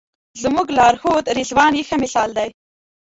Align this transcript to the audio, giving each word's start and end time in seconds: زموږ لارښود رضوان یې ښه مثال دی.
زموږ 0.41 0.67
لارښود 0.77 1.25
رضوان 1.37 1.71
یې 1.79 1.83
ښه 1.87 1.95
مثال 2.03 2.29
دی. 2.37 2.49